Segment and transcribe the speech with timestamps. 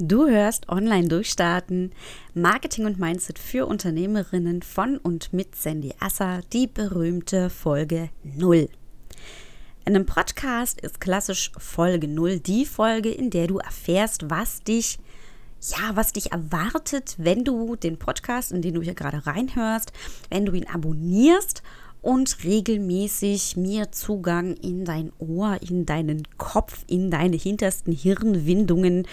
[0.00, 1.90] Du hörst Online Durchstarten,
[2.32, 8.68] Marketing und Mindset für Unternehmerinnen von und mit Sandy Asser, die berühmte Folge 0.
[9.84, 15.00] In einem Podcast ist klassisch Folge 0 die Folge, in der du erfährst, was dich
[15.60, 19.92] ja, was dich erwartet, wenn du den Podcast, in den du hier gerade reinhörst,
[20.30, 21.64] wenn du ihn abonnierst
[22.00, 29.06] und regelmäßig mir Zugang in dein Ohr, in deinen Kopf, in deine hintersten Hirnwindungen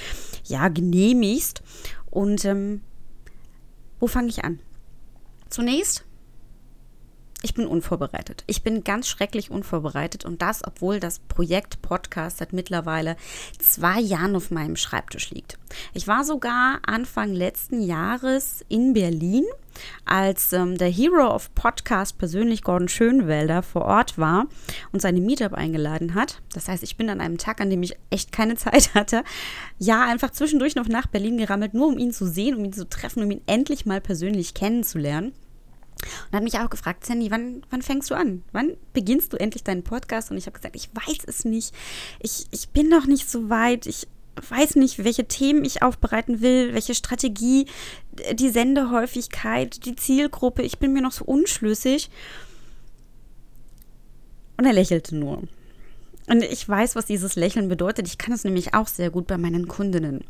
[0.46, 1.62] ja genehmigst.
[2.10, 2.82] Und ähm,
[4.00, 4.60] wo fange ich an?
[5.50, 6.05] Zunächst
[7.46, 8.44] ich bin unvorbereitet.
[8.48, 13.18] Ich bin ganz schrecklich unvorbereitet und das, obwohl das Projekt Podcast seit mittlerweile
[13.60, 15.60] zwei Jahren auf meinem Schreibtisch liegt.
[15.94, 19.44] Ich war sogar Anfang letzten Jahres in Berlin,
[20.06, 24.48] als ähm, der Hero of Podcast persönlich Gordon Schönwelder vor Ort war
[24.92, 26.42] und seine Meetup eingeladen hat.
[26.52, 29.24] Das heißt, ich bin an einem Tag, an dem ich echt keine Zeit hatte,
[29.78, 32.90] ja, einfach zwischendurch noch nach Berlin gerammelt, nur um ihn zu sehen, um ihn zu
[32.90, 35.32] treffen, um ihn endlich mal persönlich kennenzulernen.
[36.02, 38.44] Und hat mich auch gefragt, Sandy, wann, wann fängst du an?
[38.52, 40.32] Wann beginnst du endlich deinen Podcast?
[40.32, 41.74] Und ich habe gesagt, ich weiß es nicht.
[42.20, 43.86] Ich, ich bin noch nicht so weit.
[43.86, 44.08] Ich
[44.50, 47.68] weiß nicht, welche Themen ich aufbereiten will, welche Strategie,
[48.34, 50.62] die Sendehäufigkeit, die Zielgruppe.
[50.62, 52.10] Ich bin mir noch so unschlüssig.
[54.58, 55.44] Und er lächelte nur.
[56.28, 58.08] Und ich weiß, was dieses Lächeln bedeutet.
[58.08, 60.24] Ich kann es nämlich auch sehr gut bei meinen Kundinnen.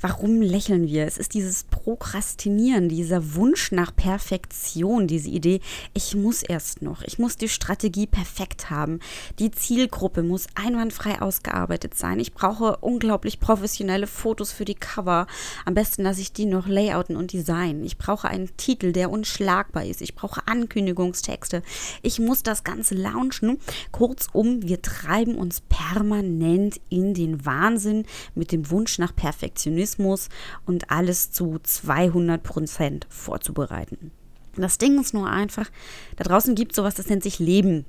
[0.00, 1.06] Warum lächeln wir?
[1.06, 5.60] Es ist dieses Prokrastinieren, dieser Wunsch nach Perfektion, diese Idee,
[5.92, 9.00] ich muss erst noch, ich muss die Strategie perfekt haben,
[9.40, 15.26] die Zielgruppe muss einwandfrei ausgearbeitet sein, ich brauche unglaublich professionelle Fotos für die Cover,
[15.64, 19.84] am besten lasse ich die noch layouten und designen, ich brauche einen Titel, der unschlagbar
[19.84, 21.64] ist, ich brauche Ankündigungstexte,
[22.02, 23.58] ich muss das Ganze launchen.
[23.90, 28.04] Kurzum, wir treiben uns permanent in den Wahnsinn
[28.36, 30.28] mit dem Wunsch nach Perfektionismus Mechanismus
[30.66, 34.10] und alles zu 200 Prozent vorzubereiten.
[34.56, 35.70] Das Ding ist nur einfach,
[36.16, 37.84] da draußen gibt es sowas, das nennt sich Leben.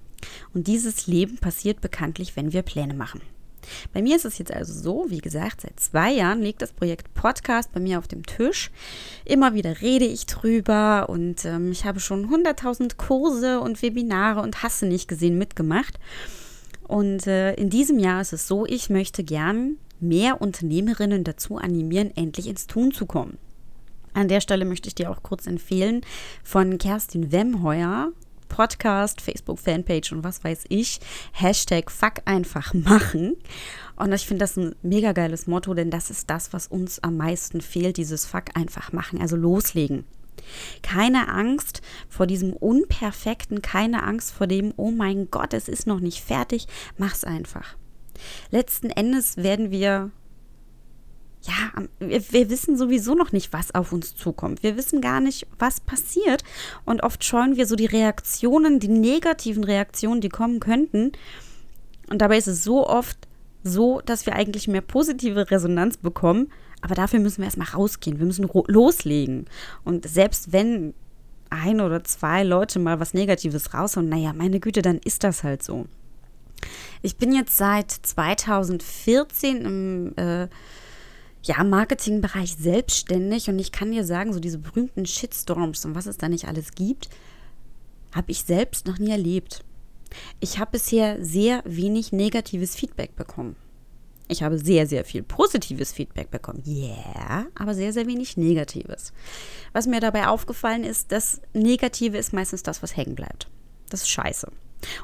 [0.53, 3.21] Und dieses Leben passiert bekanntlich, wenn wir Pläne machen.
[3.93, 7.13] Bei mir ist es jetzt also so, wie gesagt, seit zwei Jahren liegt das Projekt
[7.13, 8.71] Podcast bei mir auf dem Tisch.
[9.25, 14.63] Immer wieder rede ich drüber und ähm, ich habe schon 100.000 Kurse und Webinare und
[14.63, 15.99] Hasse nicht gesehen mitgemacht.
[16.87, 22.11] Und äh, in diesem Jahr ist es so, ich möchte gern mehr Unternehmerinnen dazu animieren,
[22.15, 23.37] endlich ins Tun zu kommen.
[24.13, 26.01] An der Stelle möchte ich dir auch kurz empfehlen
[26.43, 28.11] von Kerstin Wemheuer.
[28.49, 30.99] Podcast, Facebook-Fanpage und was weiß ich.
[31.31, 33.37] Hashtag Fuck einfach machen.
[33.95, 37.15] Und ich finde das ein mega geiles Motto, denn das ist das, was uns am
[37.15, 40.03] meisten fehlt, dieses Fuck einfach machen, also loslegen.
[40.81, 45.99] Keine Angst vor diesem Unperfekten, keine Angst vor dem, oh mein Gott, es ist noch
[45.99, 46.67] nicht fertig,
[46.97, 47.75] mach's einfach.
[48.51, 50.11] Letzten Endes werden wir
[51.41, 54.61] ja, wir, wir, wissen sowieso noch nicht, was auf uns zukommt.
[54.61, 56.43] Wir wissen gar nicht, was passiert.
[56.85, 61.13] Und oft scheuen wir so die Reaktionen, die negativen Reaktionen, die kommen könnten.
[62.09, 63.17] Und dabei ist es so oft
[63.63, 66.51] so, dass wir eigentlich mehr positive Resonanz bekommen.
[66.81, 68.19] Aber dafür müssen wir erstmal rausgehen.
[68.19, 69.45] Wir müssen loslegen.
[69.85, 70.93] Und selbst wenn
[71.49, 75.63] ein oder zwei Leute mal was Negatives raushauen, naja, meine Güte, dann ist das halt
[75.63, 75.87] so.
[77.01, 80.47] Ich bin jetzt seit 2014 im äh,
[81.43, 86.17] ja, Marketingbereich selbstständig und ich kann dir sagen, so diese berühmten Shitstorms und was es
[86.17, 87.09] da nicht alles gibt,
[88.13, 89.63] habe ich selbst noch nie erlebt.
[90.39, 93.55] Ich habe bisher sehr wenig negatives Feedback bekommen.
[94.27, 96.63] Ich habe sehr, sehr viel positives Feedback bekommen.
[96.65, 99.11] Yeah, aber sehr, sehr wenig negatives.
[99.73, 103.47] Was mir dabei aufgefallen ist, das Negative ist meistens das, was hängen bleibt.
[103.89, 104.51] Das ist scheiße.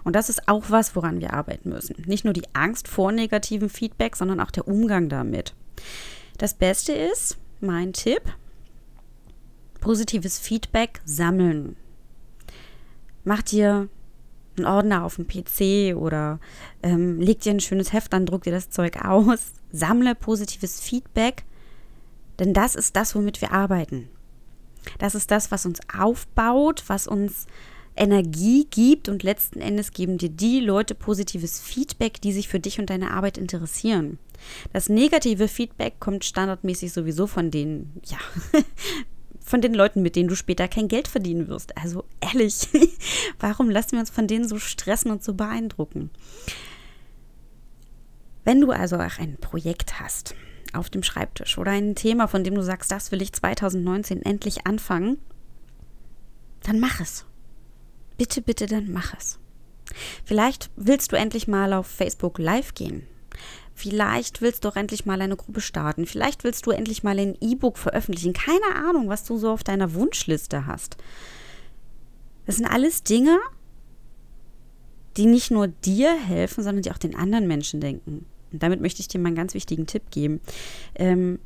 [0.04, 1.96] Und das ist auch was, woran wir arbeiten müssen.
[2.06, 5.54] Nicht nur die Angst vor negativem Feedback, sondern auch der Umgang damit.
[6.38, 8.22] Das Beste ist, mein Tipp,
[9.80, 11.76] positives Feedback sammeln.
[13.24, 13.90] Mach dir
[14.58, 16.40] einen Ordner auf dem PC oder
[16.82, 21.44] ähm, leg dir ein schönes Heft an, druck dir das Zeug aus, sammle positives Feedback,
[22.40, 24.10] denn das ist das, womit wir arbeiten.
[25.00, 27.48] Das ist das, was uns aufbaut, was uns
[27.96, 32.80] Energie gibt und letzten Endes geben dir die Leute positives Feedback, die sich für dich
[32.80, 34.20] und deine Arbeit interessieren.
[34.74, 38.18] Das negative Feedback kommt standardmäßig sowieso von den, ja,
[39.40, 41.78] von den Leuten, mit denen du später kein Geld verdienen wirst.
[41.78, 42.68] Also ehrlich,
[43.40, 46.10] warum lassen wir uns von denen so stressen und so beeindrucken?
[48.44, 50.36] Wenn du also auch ein Projekt hast
[50.74, 54.68] auf dem Schreibtisch oder ein Thema, von dem du sagst, das will ich 2019 endlich
[54.68, 55.18] anfangen,
[56.64, 57.26] dann mach es
[58.18, 59.40] bitte, bitte, dann mach es.
[60.24, 63.08] Vielleicht willst du endlich mal auf Facebook Live gehen.
[63.74, 66.06] Vielleicht willst du auch endlich mal eine Gruppe starten.
[66.06, 68.34] Vielleicht willst du endlich mal ein E-Book veröffentlichen.
[68.34, 70.96] Keine Ahnung, was du so auf deiner Wunschliste hast.
[72.46, 73.38] Das sind alles Dinge,
[75.18, 78.26] die nicht nur dir helfen, sondern die auch den anderen Menschen denken.
[78.52, 80.40] Und damit möchte ich dir mal einen ganz wichtigen Tipp geben.
[80.96, 81.40] Ähm,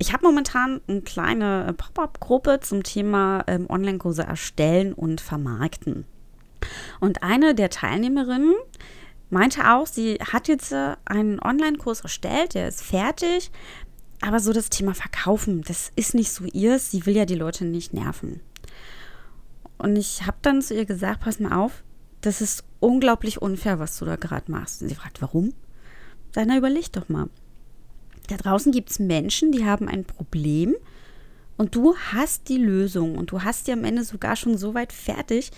[0.00, 6.06] ich habe momentan eine kleine Pop-up-Gruppe zum Thema ähm, Online-Kurse erstellen und vermarkten.
[7.00, 8.54] Und eine der Teilnehmerinnen
[9.28, 13.50] meinte auch, sie hat jetzt äh, einen Online-Kurs erstellt, der ist fertig,
[14.22, 17.66] aber so das Thema Verkaufen, das ist nicht so ihr, sie will ja die Leute
[17.66, 18.40] nicht nerven.
[19.76, 21.84] Und ich habe dann zu ihr gesagt, pass mal auf,
[22.22, 24.80] das ist unglaublich unfair, was du da gerade machst.
[24.80, 25.52] Und sie fragt, warum?
[26.32, 27.28] Dann überleg doch mal.
[28.28, 30.76] Da draußen gibt es Menschen, die haben ein Problem
[31.56, 34.92] und du hast die Lösung und du hast die am Ende sogar schon so weit
[34.92, 35.50] fertig,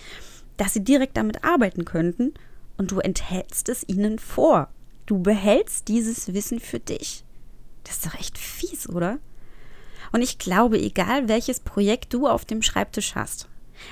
[0.57, 2.33] dass sie direkt damit arbeiten könnten
[2.77, 4.69] und du enthältst es ihnen vor.
[5.05, 7.23] Du behältst dieses Wissen für dich.
[7.83, 9.19] Das ist doch echt fies, oder?
[10.11, 13.49] Und ich glaube, egal welches Projekt du auf dem Schreibtisch hast,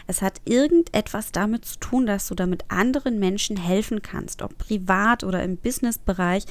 [0.08, 5.24] es hat irgendetwas damit zu tun, dass du damit anderen Menschen helfen kannst, ob privat
[5.24, 6.46] oder im Businessbereich,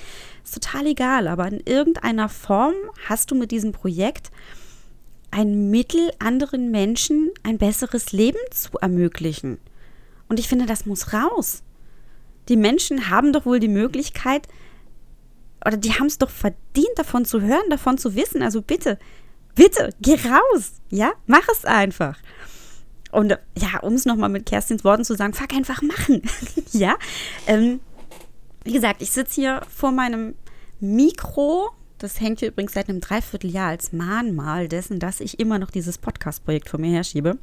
[0.44, 2.74] ist total egal, aber in irgendeiner Form
[3.08, 4.30] hast du mit diesem Projekt
[5.30, 9.58] ein Mittel, anderen Menschen ein besseres Leben zu ermöglichen.
[10.28, 11.62] Und ich finde, das muss raus.
[12.48, 14.48] Die Menschen haben doch wohl die Möglichkeit,
[15.64, 18.42] oder die haben es doch verdient, davon zu hören, davon zu wissen.
[18.42, 18.98] Also bitte,
[19.54, 20.80] bitte, geh raus.
[20.90, 22.18] Ja, mach es einfach.
[23.10, 26.22] Und ja, um es nochmal mit Kerstins Worten zu sagen, fuck einfach machen.
[26.72, 26.96] ja.
[27.46, 27.80] Ähm,
[28.64, 30.34] wie gesagt, ich sitze hier vor meinem
[30.80, 31.70] Mikro.
[31.98, 35.98] Das hängt hier übrigens seit einem Dreivierteljahr als Mahnmal dessen, dass ich immer noch dieses
[35.98, 37.38] Podcast-Projekt vor mir herschiebe.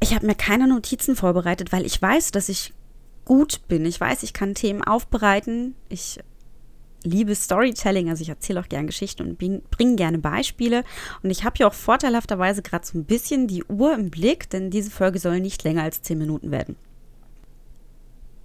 [0.00, 2.72] Ich habe mir keine Notizen vorbereitet, weil ich weiß, dass ich
[3.24, 3.84] gut bin.
[3.84, 5.74] Ich weiß, ich kann Themen aufbereiten.
[5.88, 6.20] Ich
[7.06, 10.84] liebe Storytelling, also ich erzähle auch gerne Geschichten und bringe gerne Beispiele.
[11.22, 14.70] Und ich habe hier auch vorteilhafterweise gerade so ein bisschen die Uhr im Blick, denn
[14.70, 16.76] diese Folge soll nicht länger als 10 Minuten werden.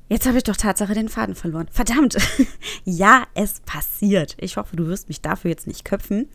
[0.07, 1.69] Jetzt habe ich doch Tatsache den Faden verloren.
[1.71, 2.17] Verdammt!
[2.83, 4.35] ja, es passiert.
[4.39, 6.27] Ich hoffe, du wirst mich dafür jetzt nicht köpfen.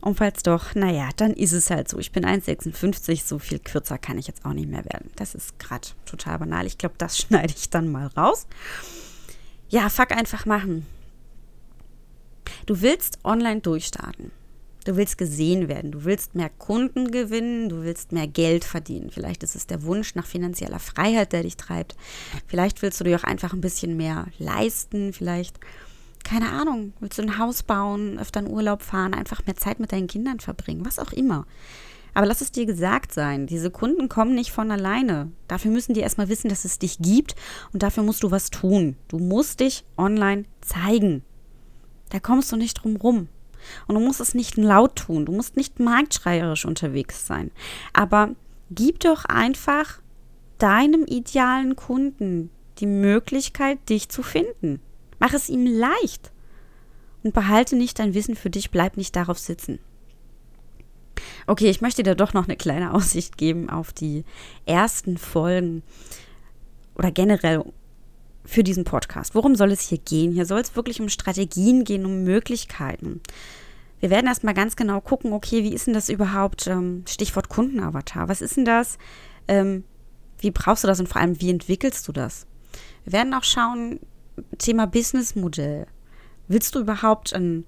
[0.00, 1.98] Und falls doch, naja, dann ist es halt so.
[1.98, 5.10] Ich bin 1,56, so viel kürzer kann ich jetzt auch nicht mehr werden.
[5.16, 6.66] Das ist gerade total banal.
[6.66, 8.46] Ich glaube, das schneide ich dann mal raus.
[9.68, 10.86] Ja, fuck einfach machen.
[12.66, 14.30] Du willst online durchstarten.
[14.84, 19.10] Du willst gesehen werden, du willst mehr Kunden gewinnen, du willst mehr Geld verdienen.
[19.10, 21.96] Vielleicht ist es der Wunsch nach finanzieller Freiheit, der dich treibt.
[22.46, 25.12] Vielleicht willst du dir auch einfach ein bisschen mehr leisten.
[25.12, 25.58] Vielleicht
[26.22, 29.92] keine Ahnung, willst du ein Haus bauen, öfter in Urlaub fahren, einfach mehr Zeit mit
[29.92, 31.46] deinen Kindern verbringen, was auch immer.
[32.14, 35.30] Aber lass es dir gesagt sein, diese Kunden kommen nicht von alleine.
[35.48, 37.36] Dafür müssen die erstmal wissen, dass es dich gibt
[37.72, 38.96] und dafür musst du was tun.
[39.08, 41.22] Du musst dich online zeigen.
[42.10, 43.28] Da kommst du nicht drum rum.
[43.86, 47.50] Und du musst es nicht laut tun, du musst nicht marktschreierisch unterwegs sein.
[47.92, 48.30] Aber
[48.70, 50.00] gib doch einfach
[50.58, 54.80] deinem idealen Kunden die Möglichkeit, dich zu finden.
[55.18, 56.30] Mach es ihm leicht
[57.22, 59.78] und behalte nicht dein Wissen für dich, bleib nicht darauf sitzen.
[61.46, 64.24] Okay, ich möchte dir doch noch eine kleine Aussicht geben auf die
[64.66, 65.82] ersten Folgen
[66.94, 67.64] oder generell
[68.46, 69.34] für diesen Podcast.
[69.34, 70.32] Worum soll es hier gehen?
[70.32, 73.20] Hier soll es wirklich um Strategien gehen, um Möglichkeiten.
[74.00, 76.66] Wir werden erstmal ganz genau gucken, okay, wie ist denn das überhaupt?
[76.66, 78.28] Ähm, Stichwort Kundenavatar.
[78.28, 78.98] Was ist denn das?
[79.48, 79.84] Ähm,
[80.38, 82.46] wie brauchst du das und vor allem, wie entwickelst du das?
[83.04, 84.00] Wir werden auch schauen,
[84.58, 85.86] Thema Businessmodell.
[86.48, 87.64] Willst du überhaupt ein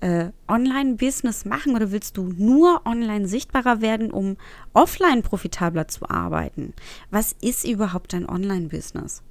[0.00, 4.36] äh, Online-Business machen oder willst du nur online sichtbarer werden, um
[4.74, 6.74] offline profitabler zu arbeiten?
[7.10, 9.22] Was ist überhaupt ein Online-Business?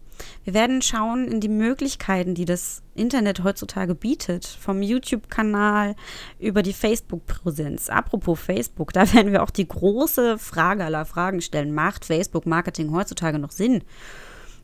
[0.43, 5.95] Wir werden schauen in die Möglichkeiten, die das Internet heutzutage bietet, vom YouTube-Kanal
[6.39, 7.89] über die Facebook-Präsenz.
[7.89, 11.73] Apropos Facebook, da werden wir auch die große Frage aller Fragen stellen.
[11.73, 13.83] Macht Facebook-Marketing heutzutage noch Sinn?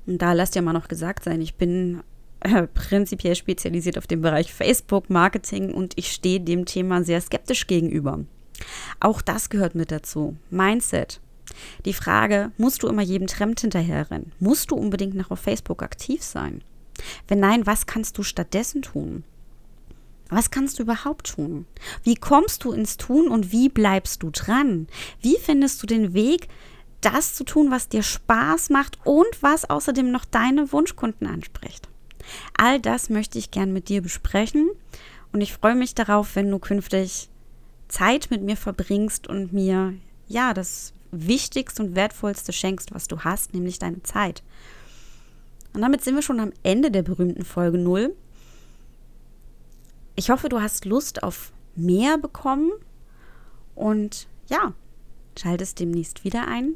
[0.06, 2.04] Und da lasst ja mal noch gesagt sein, ich bin
[2.42, 8.20] äh, prinzipiell spezialisiert auf den Bereich Facebook-Marketing und ich stehe dem Thema sehr skeptisch gegenüber.
[9.00, 10.38] Auch das gehört mit dazu.
[10.50, 11.22] Mindset.
[11.86, 14.32] Die Frage, musst du immer jedem Trend hinterherrennen?
[14.40, 16.62] Musst du unbedingt noch auf Facebook aktiv sein?
[17.28, 19.24] Wenn nein, was kannst du stattdessen tun?
[20.30, 21.68] Was kannst du überhaupt tun?
[22.04, 24.88] Wie kommst du ins Tun und wie bleibst du dran?
[25.22, 26.48] Wie findest du den Weg,
[27.02, 31.88] das zu tun, was dir Spaß macht und was außerdem noch deine Wunschkunden anspricht?
[32.58, 34.72] All das möchte ich gern mit dir besprechen
[35.32, 37.30] und ich freue mich darauf, wenn du künftig
[37.88, 39.94] Zeit mit mir verbringst und mir
[40.28, 44.44] ja das Wichtigste und Wertvollste schenkst, was du hast, nämlich deine Zeit.
[45.74, 48.16] Und damit sind wir schon am Ende der berühmten Folge 0.
[50.16, 52.72] Ich hoffe, du hast Lust auf mehr bekommen
[53.76, 54.74] und ja,
[55.38, 56.76] schaltest demnächst wieder ein.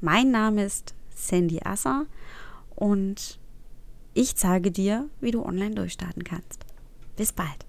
[0.00, 2.06] Mein Name ist Sandy Asser
[2.74, 3.38] und
[4.14, 6.66] ich zeige dir, wie du online durchstarten kannst.
[7.16, 7.64] Bis bald.